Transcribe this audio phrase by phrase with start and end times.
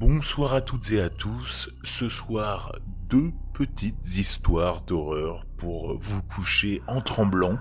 [0.00, 1.68] Bonsoir à toutes et à tous.
[1.82, 2.74] Ce soir,
[3.10, 7.58] deux petites histoires d'horreur pour vous coucher en tremblant.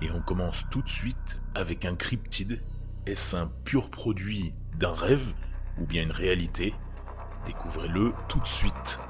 [0.00, 2.62] Et on commence tout de suite avec un cryptide.
[3.06, 5.34] Est-ce un pur produit d'un rêve
[5.80, 6.74] ou bien une réalité?
[7.44, 9.00] Découvrez-le tout de suite.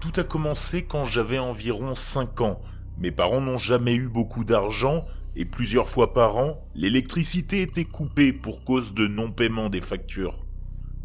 [0.00, 2.60] Tout a commencé quand j'avais environ 5 ans.
[2.98, 8.32] Mes parents n'ont jamais eu beaucoup d'argent et plusieurs fois par an, l'électricité était coupée
[8.32, 10.38] pour cause de non-paiement des factures.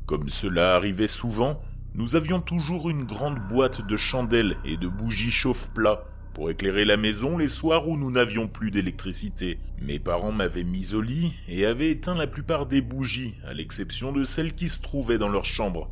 [0.06, 1.62] Comme cela arrivait souvent,
[1.96, 6.98] nous avions toujours une grande boîte de chandelles et de bougies chauffe-plat pour éclairer la
[6.98, 9.60] maison les soirs où nous n'avions plus d'électricité.
[9.82, 14.12] Mes parents m'avaient mis au lit et avaient éteint la plupart des bougies, à l'exception
[14.12, 15.92] de celles qui se trouvaient dans leur chambre.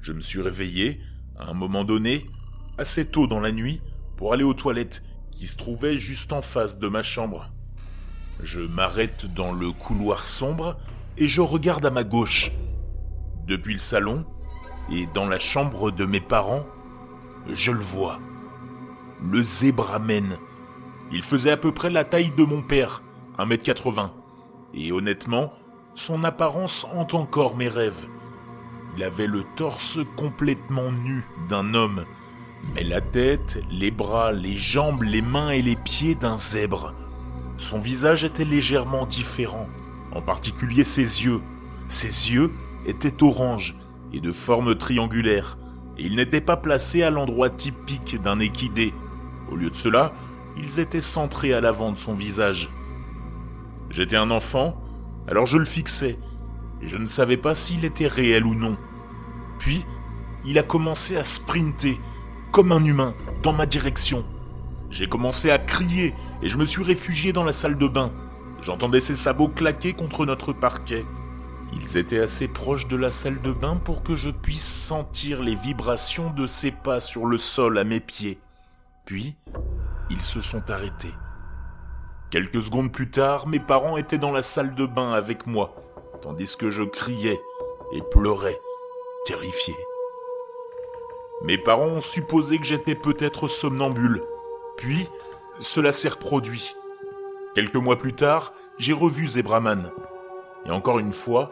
[0.00, 1.00] Je me suis réveillé,
[1.40, 2.26] à un moment donné,
[2.78, 3.80] assez tôt dans la nuit,
[4.16, 7.50] pour aller aux toilettes, qui se trouvaient juste en face de ma chambre.
[8.42, 10.76] Je m'arrête dans le couloir sombre
[11.16, 12.52] et je regarde à ma gauche.
[13.46, 14.24] Depuis le salon
[14.90, 16.66] et dans la chambre de mes parents,
[17.48, 18.18] je le vois.
[19.22, 20.36] Le zébramen.
[21.12, 23.02] Il faisait à peu près la taille de mon père,
[23.38, 24.10] 1m80.
[24.74, 25.52] Et honnêtement,
[25.94, 28.06] son apparence hante encore mes rêves.
[28.96, 32.04] Il avait le torse complètement nu d'un homme,
[32.74, 36.94] mais la tête, les bras, les jambes, les mains et les pieds d'un zèbre.
[37.56, 39.68] Son visage était légèrement différent,
[40.12, 41.40] en particulier ses yeux.
[41.88, 42.52] Ses yeux
[42.86, 43.76] étaient orange
[44.12, 45.58] et de forme triangulaire,
[45.98, 48.92] et ils n'étaient pas placés à l'endroit typique d'un équidé.
[49.50, 50.12] Au lieu de cela,
[50.56, 52.70] ils étaient centrés à l'avant de son visage.
[53.90, 54.80] J'étais un enfant,
[55.28, 56.18] alors je le fixais,
[56.82, 58.76] et je ne savais pas s'il était réel ou non.
[59.58, 59.84] Puis,
[60.44, 62.00] il a commencé à sprinter,
[62.52, 64.24] comme un humain, dans ma direction.
[64.90, 68.12] J'ai commencé à crier et je me suis réfugié dans la salle de bain.
[68.62, 71.04] J'entendais ses sabots claquer contre notre parquet.
[71.72, 75.54] Ils étaient assez proches de la salle de bain pour que je puisse sentir les
[75.54, 78.40] vibrations de ses pas sur le sol à mes pieds.
[79.04, 79.36] Puis,
[80.10, 81.14] ils se sont arrêtés.
[82.30, 85.74] Quelques secondes plus tard, mes parents étaient dans la salle de bain avec moi,
[86.20, 87.40] tandis que je criais
[87.92, 88.60] et pleurais,
[89.24, 89.74] terrifié.
[91.42, 94.22] Mes parents ont supposé que j'étais peut-être somnambule,
[94.76, 95.08] puis
[95.58, 96.74] cela s'est reproduit.
[97.54, 99.90] Quelques mois plus tard, j'ai revu Zebraman.
[100.66, 101.50] Et encore une fois,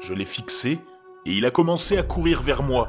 [0.00, 0.78] je l'ai fixé
[1.26, 2.88] et il a commencé à courir vers moi.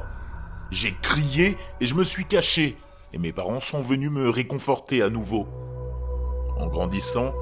[0.70, 2.76] J'ai crié et je me suis caché,
[3.12, 5.46] et mes parents sont venus me réconforter à nouveau.
[6.58, 7.32] En grandissant,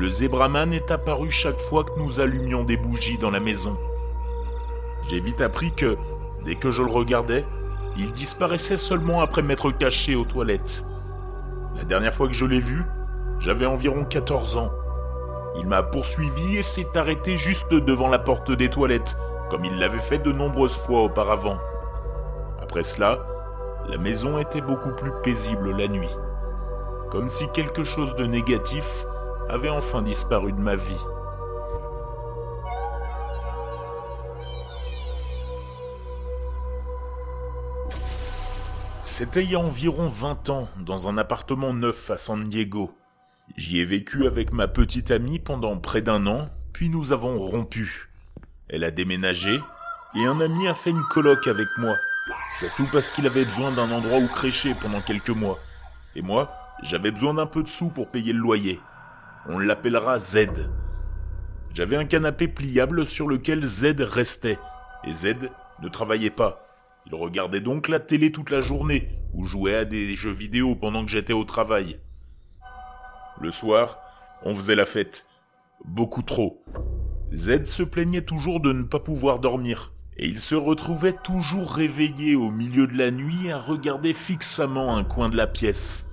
[0.00, 3.76] le Zebraman est apparu chaque fois que nous allumions des bougies dans la maison.
[5.06, 5.98] J'ai vite appris que,
[6.42, 7.44] dès que je le regardais,
[7.98, 10.86] il disparaissait seulement après m'être caché aux toilettes.
[11.76, 12.82] La dernière fois que je l'ai vu,
[13.40, 14.70] j'avais environ 14 ans.
[15.58, 19.18] Il m'a poursuivi et s'est arrêté juste devant la porte des toilettes,
[19.50, 21.58] comme il l'avait fait de nombreuses fois auparavant.
[22.62, 23.18] Après cela,
[23.86, 26.16] la maison était beaucoup plus paisible la nuit,
[27.10, 29.04] comme si quelque chose de négatif
[29.50, 31.04] avait enfin disparu de ma vie.
[39.02, 42.96] C'était il y a environ 20 ans, dans un appartement neuf à San Diego.
[43.56, 48.08] J'y ai vécu avec ma petite amie pendant près d'un an, puis nous avons rompu.
[48.68, 49.60] Elle a déménagé,
[50.14, 51.96] et un ami a fait une coloc avec moi,
[52.60, 55.58] surtout parce qu'il avait besoin d'un endroit où crécher pendant quelques mois.
[56.14, 56.52] Et moi,
[56.82, 58.80] j'avais besoin d'un peu de sous pour payer le loyer.
[59.48, 60.70] On l'appellera Z.
[61.72, 64.58] J'avais un canapé pliable sur lequel Z restait,
[65.04, 65.50] et Z
[65.82, 66.66] ne travaillait pas.
[67.06, 71.04] Il regardait donc la télé toute la journée, ou jouait à des jeux vidéo pendant
[71.04, 71.98] que j'étais au travail.
[73.40, 73.98] Le soir,
[74.42, 75.26] on faisait la fête.
[75.84, 76.62] Beaucoup trop.
[77.32, 82.36] Z se plaignait toujours de ne pas pouvoir dormir, et il se retrouvait toujours réveillé
[82.36, 86.09] au milieu de la nuit à regarder fixement un coin de la pièce.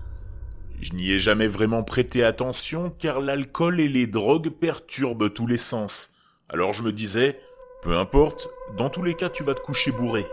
[0.82, 5.58] Je n'y ai jamais vraiment prêté attention car l'alcool et les drogues perturbent tous les
[5.58, 6.14] sens.
[6.50, 7.40] Alors je me disais,
[7.82, 8.48] peu importe,
[8.78, 10.26] dans tous les cas tu vas te coucher bourré.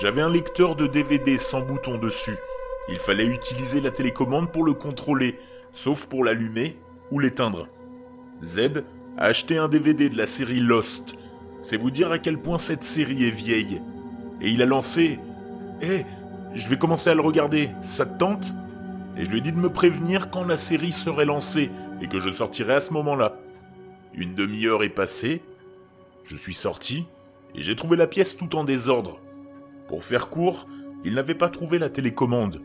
[0.00, 2.36] J'avais un lecteur de DVD sans bouton dessus.
[2.88, 5.38] Il fallait utiliser la télécommande pour le contrôler,
[5.72, 6.76] sauf pour l'allumer
[7.12, 7.68] ou l'éteindre.
[8.42, 8.82] Z
[9.16, 11.16] a acheté un DVD de la série Lost.
[11.62, 13.80] C'est vous dire à quel point cette série est vieille.
[14.40, 15.18] Et il a lancé
[15.80, 16.04] Hé,
[16.54, 18.52] je vais commencer à le regarder, ça te tente?
[19.16, 21.70] Et je lui ai dit de me prévenir quand la série serait lancée
[22.02, 23.36] et que je sortirais à ce moment-là.
[24.14, 25.42] Une demi-heure est passée,
[26.24, 27.06] je suis sorti
[27.54, 29.18] et j'ai trouvé la pièce tout en désordre.
[29.88, 30.66] Pour faire court,
[31.04, 32.60] il n'avait pas trouvé la télécommande.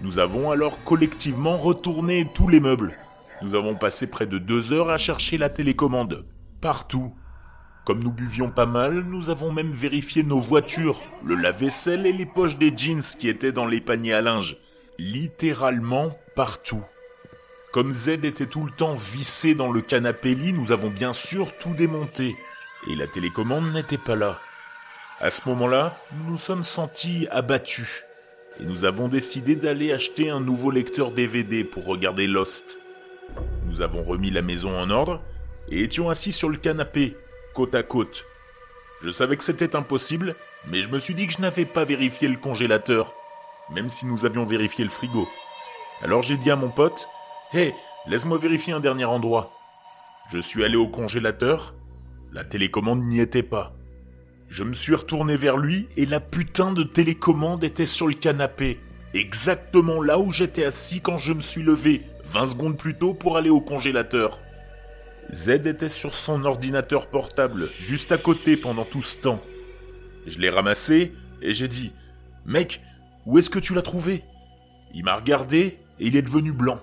[0.00, 2.96] Nous avons alors collectivement retourné tous les meubles.
[3.42, 6.24] Nous avons passé près de deux heures à chercher la télécommande.
[6.60, 7.14] Partout.
[7.84, 12.26] Comme nous buvions pas mal, nous avons même vérifié nos voitures, le lave-vaisselle et les
[12.26, 14.56] poches des jeans qui étaient dans les paniers à linge.
[14.98, 16.82] Littéralement partout.
[17.72, 21.52] Comme Z était tout le temps vissé dans le canapé lit, nous avons bien sûr
[21.58, 22.34] tout démonté.
[22.90, 24.40] Et la télécommande n'était pas là.
[25.20, 28.04] À ce moment-là, nous nous sommes sentis abattus.
[28.58, 32.78] Et nous avons décidé d'aller acheter un nouveau lecteur DVD pour regarder Lost.
[33.66, 35.20] Nous avons remis la maison en ordre
[35.70, 37.14] et étions assis sur le canapé,
[37.52, 38.24] côte à côte.
[39.04, 40.34] Je savais que c'était impossible,
[40.68, 43.12] mais je me suis dit que je n'avais pas vérifié le congélateur,
[43.70, 45.28] même si nous avions vérifié le frigo.
[46.02, 47.08] Alors j'ai dit à mon pote,
[47.52, 47.74] Hé,
[48.06, 49.50] laisse-moi vérifier un dernier endroit.
[50.30, 51.74] Je suis allé au congélateur,
[52.32, 53.72] la télécommande n'y était pas.
[54.48, 58.78] Je me suis retourné vers lui et la putain de télécommande était sur le canapé,
[59.14, 63.36] exactement là où j'étais assis quand je me suis levé, 20 secondes plus tôt pour
[63.36, 64.40] aller au congélateur.
[65.32, 69.40] Z était sur son ordinateur portable, juste à côté pendant tout ce temps.
[70.26, 71.92] Je l'ai ramassé et j'ai dit
[72.44, 72.80] Mec,
[73.26, 74.22] où est-ce que tu l'as trouvé?
[74.94, 76.78] Il m'a regardé et il est devenu blanc.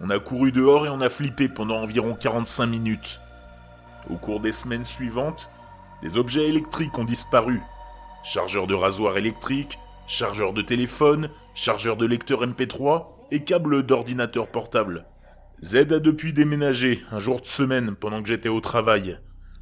[0.00, 3.20] On a couru dehors et on a flippé pendant environ 45 minutes.
[4.10, 5.50] Au cours des semaines suivantes,
[6.02, 7.62] des objets électriques ont disparu.
[8.24, 15.06] Chargeur de rasoir électrique, chargeur de téléphone, chargeur de lecteur MP3 et câble d'ordinateur portable.
[15.62, 19.18] Z a depuis déménagé un jour de semaine pendant que j'étais au travail.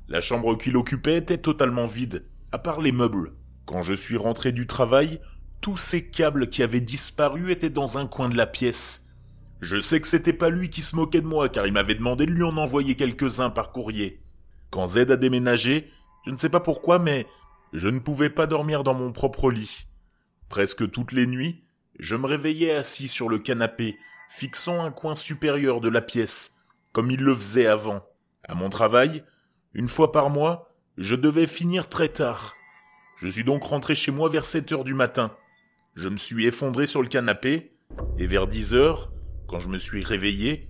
[0.08, 3.34] La chambre qu'il occupait était totalement vide, à part les meubles.
[3.66, 5.20] Quand je suis rentré du travail,
[5.60, 9.04] tous ces câbles qui avaient disparu étaient dans un coin de la pièce.
[9.60, 12.26] Je sais que c'était pas lui qui se moquait de moi car il m'avait demandé
[12.26, 14.22] de lui en envoyer quelques-uns par courrier.
[14.70, 15.90] Quand Z a déménagé,
[16.26, 17.26] je ne sais pas pourquoi, mais
[17.72, 19.86] je ne pouvais pas dormir dans mon propre lit.
[20.48, 21.64] Presque toutes les nuits,
[21.98, 26.56] je me réveillais assis sur le canapé, fixant un coin supérieur de la pièce,
[26.92, 28.04] comme il le faisait avant.
[28.46, 29.24] À mon travail,
[29.74, 32.54] une fois par mois, je devais finir très tard.
[33.16, 35.36] Je suis donc rentré chez moi vers 7 heures du matin.
[36.00, 37.72] Je me suis effondré sur le canapé,
[38.18, 39.10] et vers 10 heures,
[39.48, 40.68] quand je me suis réveillé,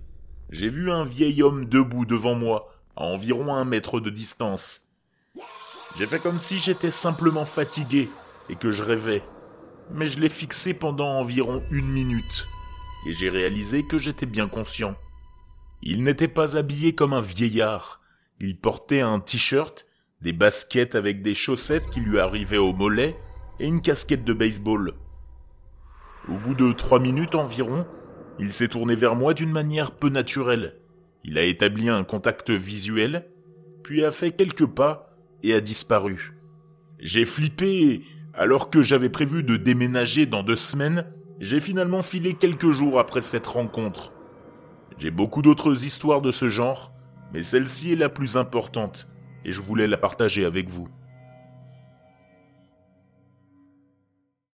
[0.49, 4.89] j'ai vu un vieil homme debout devant moi, à environ un mètre de distance.
[5.95, 8.09] J'ai fait comme si j'étais simplement fatigué
[8.49, 9.21] et que je rêvais.
[9.91, 12.47] Mais je l'ai fixé pendant environ une minute.
[13.05, 14.95] Et j'ai réalisé que j'étais bien conscient.
[15.83, 18.01] Il n'était pas habillé comme un vieillard.
[18.39, 19.85] Il portait un t-shirt,
[20.21, 23.15] des baskets avec des chaussettes qui lui arrivaient au mollet
[23.59, 24.95] et une casquette de baseball.
[26.27, 27.85] Au bout de trois minutes environ,
[28.39, 30.75] il s'est tourné vers moi d'une manière peu naturelle.
[31.23, 33.25] Il a établi un contact visuel,
[33.83, 36.35] puis a fait quelques pas et a disparu.
[36.99, 41.05] J'ai flippé alors que j'avais prévu de déménager dans deux semaines,
[41.39, 44.13] j'ai finalement filé quelques jours après cette rencontre.
[44.97, 46.93] J'ai beaucoup d'autres histoires de ce genre,
[47.33, 49.07] mais celle-ci est la plus importante,
[49.45, 50.87] et je voulais la partager avec vous.